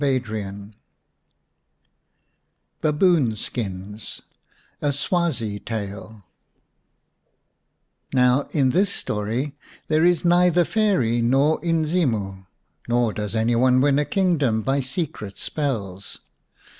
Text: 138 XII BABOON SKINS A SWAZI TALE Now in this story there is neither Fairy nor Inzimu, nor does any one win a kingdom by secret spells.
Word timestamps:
138 0.01 0.43
XII 0.43 0.71
BABOON 2.81 3.35
SKINS 3.35 4.23
A 4.81 4.91
SWAZI 4.91 5.59
TALE 5.59 6.25
Now 8.11 8.47
in 8.49 8.71
this 8.71 8.91
story 8.91 9.55
there 9.89 10.03
is 10.03 10.25
neither 10.25 10.65
Fairy 10.65 11.21
nor 11.21 11.61
Inzimu, 11.61 12.47
nor 12.89 13.13
does 13.13 13.35
any 13.35 13.55
one 13.55 13.79
win 13.79 13.99
a 13.99 14.05
kingdom 14.05 14.63
by 14.63 14.79
secret 14.79 15.37
spells. 15.37 16.21